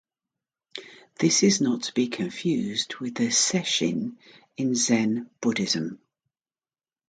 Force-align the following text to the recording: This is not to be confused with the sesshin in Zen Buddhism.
This 1.19 1.43
is 1.43 1.61
not 1.61 1.83
to 1.83 1.93
be 1.93 2.07
confused 2.07 2.95
with 2.95 3.13
the 3.13 3.27
sesshin 3.29 4.17
in 4.57 4.73
Zen 4.73 5.29
Buddhism. 5.41 6.01